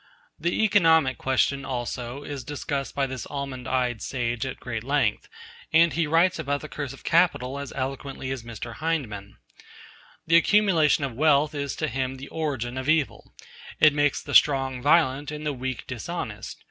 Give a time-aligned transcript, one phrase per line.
[0.39, 5.27] The economic question, also, is discussed by this almond eyed sage at great length,
[5.71, 8.77] and he writes about the curse of capital as eloquently as Mr.
[8.77, 9.35] Hyndman.
[10.25, 13.35] The accumulation of wealth is to him the origin of evil.
[13.79, 16.59] It makes the strong violent, and the weak dishonest.